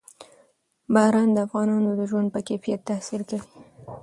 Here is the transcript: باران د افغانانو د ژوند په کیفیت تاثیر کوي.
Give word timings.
باران 0.93 1.29
د 1.33 1.37
افغانانو 1.47 1.89
د 1.99 2.01
ژوند 2.09 2.27
په 2.33 2.39
کیفیت 2.47 2.81
تاثیر 2.89 3.21
کوي. 3.29 3.47